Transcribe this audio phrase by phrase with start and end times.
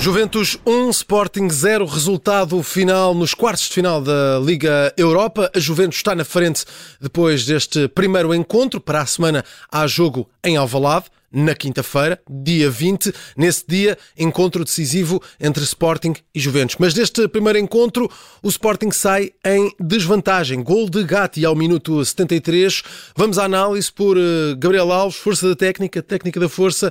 [0.00, 5.50] Juventus 1, Sporting 0, resultado final nos quartos de final da Liga Europa.
[5.54, 6.64] A Juventus está na frente
[6.98, 8.80] depois deste primeiro encontro.
[8.80, 13.12] Para a semana há jogo em Alvalade, na quinta-feira, dia 20.
[13.36, 16.76] Nesse dia, encontro decisivo entre Sporting e Juventus.
[16.78, 18.10] Mas deste primeiro encontro,
[18.42, 20.62] o Sporting sai em desvantagem.
[20.62, 22.82] Gol de Gatti ao minuto 73.
[23.14, 26.90] Vamos à análise por eh, Gabriel Alves, força da técnica, técnica da força.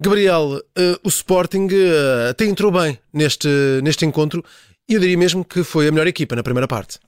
[0.00, 3.48] Gabriel, uh, o Sporting uh, até entrou bem neste,
[3.82, 4.44] neste encontro
[4.88, 6.98] e eu diria mesmo que foi a melhor equipa na primeira parte.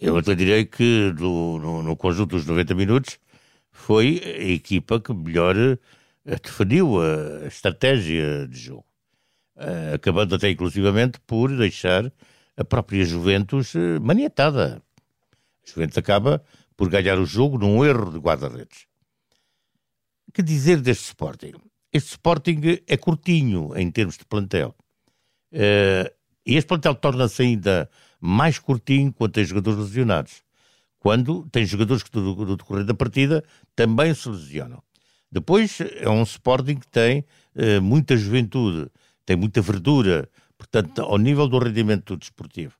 [0.00, 3.18] Eu até direi que no, no, no conjunto dos 90 minutos
[3.70, 5.78] foi a equipa que melhor uh,
[6.42, 8.84] definiu a estratégia de jogo,
[9.56, 12.12] uh, acabando até inclusivamente por deixar
[12.56, 14.82] a própria Juventus maniatada.
[15.66, 16.44] A Juventus acaba
[16.76, 18.91] por ganhar o jogo num erro de guarda-redes
[20.32, 21.52] que dizer deste Sporting?
[21.92, 24.74] Este Sporting é curtinho em termos de plantel.
[25.52, 26.10] Uh,
[26.46, 27.88] e este plantel torna-se ainda
[28.20, 30.42] mais curtinho quando tem jogadores lesionados.
[30.98, 33.44] Quando tem jogadores que, no, no decorrer da partida,
[33.76, 34.82] também se lesionam.
[35.30, 37.24] Depois, é um Sporting que tem
[37.54, 38.90] uh, muita juventude,
[39.26, 42.74] tem muita verdura, portanto, ao nível do rendimento desportivo.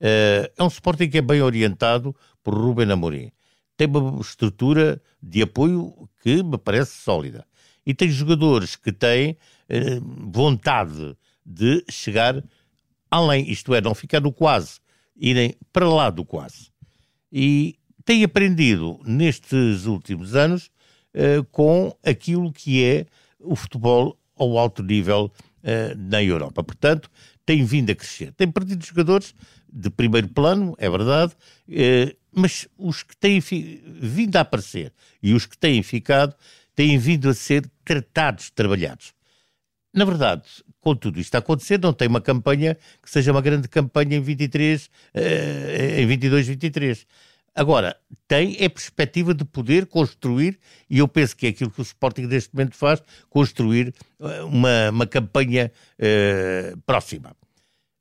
[0.00, 3.32] Uh, é um Sporting que é bem orientado por Ruben Amorim
[3.78, 7.46] tem uma estrutura de apoio que me parece sólida.
[7.86, 12.44] E tem jogadores que têm eh, vontade de chegar
[13.10, 14.80] além, isto é, não ficar no quase,
[15.16, 16.70] irem para lá do quase.
[17.32, 20.70] E tem aprendido nestes últimos anos
[21.14, 23.06] eh, com aquilo que é
[23.38, 26.64] o futebol ao alto nível eh, na Europa.
[26.64, 27.08] Portanto,
[27.46, 28.32] tem vindo a crescer.
[28.32, 29.34] Tem perdido jogadores
[29.72, 31.32] de primeiro plano, é verdade,
[31.70, 36.34] eh, mas os que têm vindo a aparecer e os que têm ficado
[36.74, 39.12] têm vindo a ser tratados, trabalhados.
[39.92, 40.42] Na verdade,
[40.80, 44.20] com tudo isto a acontecer, não tem uma campanha que seja uma grande campanha em
[44.20, 47.06] 23, eh, em 22, 23.
[47.54, 47.96] Agora,
[48.28, 52.26] tem a perspectiva de poder construir, e eu penso que é aquilo que o Sporting
[52.26, 57.34] neste momento faz, construir eh, uma, uma campanha uh, próxima.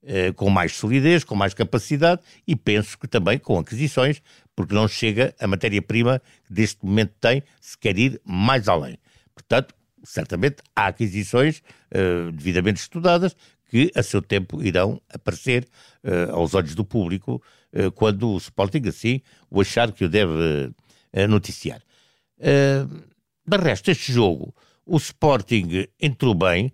[0.04, 4.22] Eh, com mais solidez, com mais capacidade e penso que também com aquisições,
[4.56, 8.98] porque não chega a matéria-prima que deste momento tem, se quer ir mais além.
[9.34, 13.36] Portanto, certamente há aquisições uh, devidamente estudadas
[13.70, 15.68] que a seu tempo irão aparecer
[16.04, 17.42] uh, aos olhos do público
[17.74, 19.20] uh, quando o Sporting assim
[19.50, 20.72] o achar que o deve
[21.28, 21.82] noticiar.
[22.40, 24.54] de resto, este jogo,
[24.86, 26.72] o Sporting entrou bem,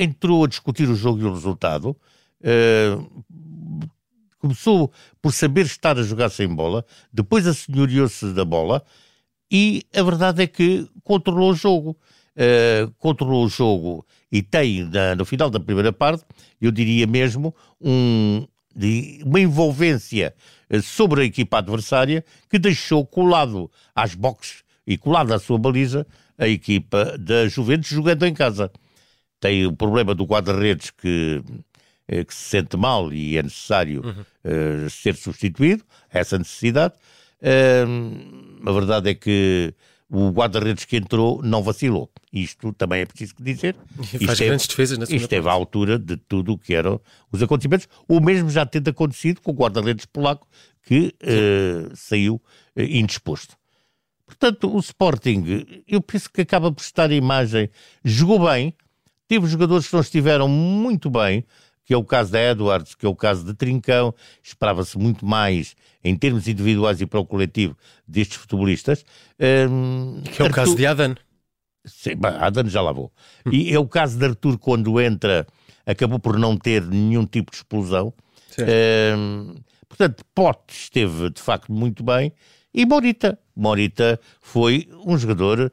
[0.00, 1.94] entrou a discutir o jogo e o resultado,
[2.40, 3.24] uh,
[4.38, 4.90] começou
[5.20, 8.82] por saber estar a jogar sem bola, depois assenhoriou-se da bola
[9.52, 11.96] e a verdade é que controlou o jogo.
[12.30, 16.24] Uh, controlou o jogo e tem, na, no final da primeira parte,
[16.60, 20.32] eu diria mesmo, um, de, uma envolvência
[20.72, 26.06] uh, sobre a equipa adversária que deixou colado às boxes e colado à sua baliza
[26.38, 28.70] a equipa da Juventus jogando em casa
[29.40, 31.42] tem o problema do guarda-redes que,
[32.06, 34.84] eh, que se sente mal e é necessário uhum.
[34.86, 36.94] uh, ser substituído, essa necessidade.
[37.40, 39.74] Uh, a verdade é que
[40.10, 42.10] o guarda-redes que entrou não vacilou.
[42.32, 43.76] Isto também é preciso dizer.
[44.12, 47.00] E faz grandes defesas na Isto esteve à altura de tudo o que eram
[47.32, 47.88] os acontecimentos.
[48.06, 50.46] O mesmo já tendo acontecido com o guarda-redes polaco
[50.82, 52.40] que uh, saiu
[52.76, 53.56] indisposto.
[54.26, 57.68] Portanto, o Sporting, eu penso que acaba por estar a imagem,
[58.04, 58.74] jogou bem,
[59.30, 61.44] Teve jogadores que não estiveram muito bem,
[61.84, 65.76] que é o caso da Edwards, que é o caso de Trincão, esperava-se muito mais
[66.02, 67.76] em termos individuais e para o coletivo
[68.08, 69.04] destes futebolistas.
[69.38, 70.50] Um, que é o Arthur...
[70.50, 71.14] caso de Adan.
[71.84, 73.12] Sim, Adan já lá vou.
[73.52, 75.46] E é o caso de Arthur quando entra,
[75.86, 78.12] acabou por não ter nenhum tipo de explosão.
[79.16, 79.54] Um,
[79.88, 82.32] portanto, Pote esteve de facto muito bem.
[82.74, 83.38] E Morita.
[83.54, 85.72] Morita foi um jogador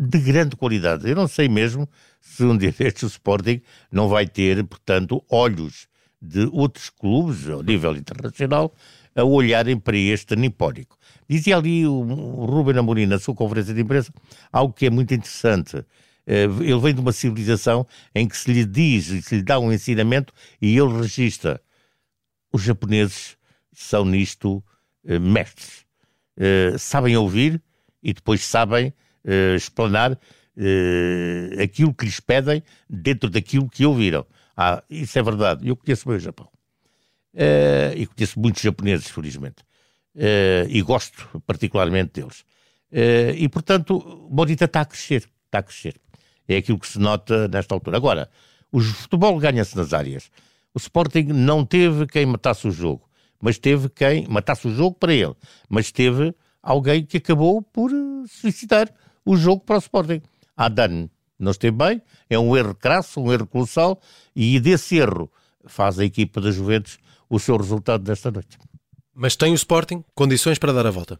[0.00, 1.08] de grande qualidade.
[1.08, 1.86] Eu não sei mesmo
[2.20, 3.60] se um dia destes o Sporting
[3.92, 5.86] não vai ter, portanto, olhos
[6.20, 8.74] de outros clubes, ao nível internacional,
[9.14, 10.96] a olharem para este nipónico.
[11.28, 14.12] Dizia ali o, o Ruben Amorim, na sua conferência de imprensa,
[14.52, 15.84] algo que é muito interessante.
[16.26, 19.72] Eh, ele vem de uma civilização em que se lhe diz, se lhe dá um
[19.72, 21.60] ensinamento e ele registra.
[22.52, 23.36] Os japoneses
[23.72, 24.62] são nisto
[25.04, 25.84] eh, mestres.
[26.36, 27.62] Eh, sabem ouvir
[28.02, 28.92] e depois sabem
[29.24, 34.26] uh, explanar uh, aquilo que lhes pedem dentro daquilo que ouviram.
[34.56, 35.68] Ah, isso é verdade.
[35.68, 36.48] Eu conheço bem o Japão.
[37.34, 39.64] Uh, e conheço muitos japoneses, felizmente.
[40.68, 42.44] e gosto particularmente deles.
[43.36, 45.28] e, portanto, Morita está a crescer.
[45.46, 45.94] Está a crescer.
[46.48, 47.96] É aquilo que se nota nesta altura.
[47.96, 48.28] Agora,
[48.72, 50.30] o futebol ganha-se nas áreas.
[50.74, 53.08] O Sporting não teve quem matasse o jogo,
[53.40, 55.34] mas teve quem matasse o jogo para ele,
[55.68, 57.90] mas teve alguém que acabou por
[58.28, 58.92] suscitar
[59.24, 60.22] o jogo para o Sporting.
[60.56, 61.08] Adan
[61.38, 63.98] não esteve bem, é um erro crasso, um erro colossal,
[64.36, 65.30] e desse erro
[65.64, 68.58] faz a equipa da Juventus o seu resultado desta noite.
[69.14, 71.14] Mas tem o Sporting condições para dar a volta?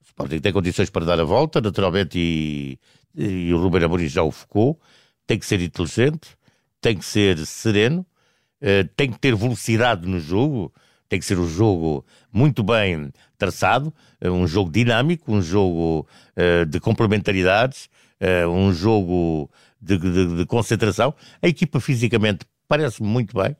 [0.00, 2.78] O Sporting tem condições para dar a volta, naturalmente, e,
[3.14, 4.78] e o Ruben Amorim já o focou.
[5.26, 6.36] Tem que ser inteligente,
[6.80, 8.06] tem que ser sereno,
[8.62, 10.72] uh, tem que ter velocidade no jogo,
[11.10, 13.92] tem que ser um jogo muito bem traçado,
[14.24, 17.90] uh, um jogo dinâmico, um jogo uh, de complementaridades,
[18.52, 21.14] um jogo de, de, de, concentração.
[21.40, 23.56] A equipa fisicamente parece muito bem.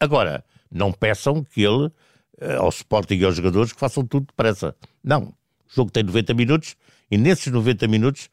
[0.00, 1.92] agora, não peçam que ele,
[2.58, 4.74] ao Sporting e aos jogadores, que façam tudo depressa.
[5.04, 5.24] Não.
[5.24, 5.34] O
[5.74, 6.74] jogo tem 90 minutos
[7.10, 8.30] e nesses 90 minutos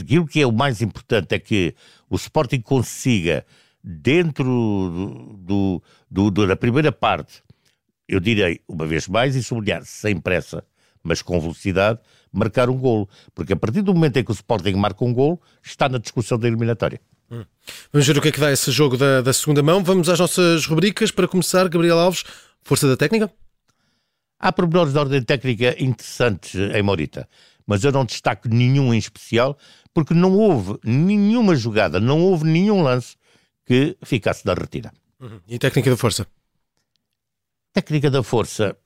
[0.00, 1.76] aquilo que é o mais importante é que
[2.10, 3.46] o Sporting consiga,
[3.84, 4.44] dentro
[5.44, 7.42] do, do, do, da primeira parte,
[8.08, 10.64] eu direi uma vez mais e sublinhar, sem pressa,
[11.02, 12.00] mas com velocidade,
[12.32, 13.06] marcar um golo.
[13.34, 16.38] Porque a partir do momento em que o Sporting marca um golo, está na discussão
[16.38, 16.98] da eliminatória.
[17.30, 17.44] Hum.
[17.92, 19.84] Vamos ver o que é que dá esse jogo da, da segunda mão.
[19.84, 21.10] Vamos às nossas rubricas.
[21.10, 22.24] Para começar, Gabriel Alves,
[22.62, 23.30] força da técnica?
[24.38, 27.28] Há pormenores de ordem técnica interessantes em Morita,
[27.66, 29.56] mas eu não destaco nenhum em especial,
[29.92, 33.16] porque não houve nenhuma jogada, não houve nenhum lance
[33.64, 34.92] que ficasse da retira.
[35.20, 35.40] Uhum.
[35.48, 36.26] E técnica da força?
[37.72, 38.76] Técnica da força,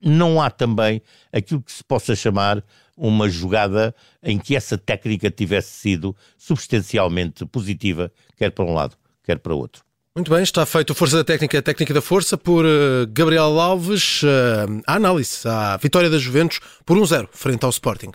[0.00, 1.02] não há também
[1.32, 2.62] aquilo que se possa chamar
[2.96, 9.38] uma jogada em que essa técnica tivesse sido substancialmente positiva, quer para um lado, quer
[9.38, 9.82] para o outro.
[10.14, 14.22] Muito bem, está feito Força da Técnica, a Técnica da Força, por uh, Gabriel Alves.
[14.24, 18.10] Uh, a análise à vitória da Juventus por 1-0 frente ao Sporting.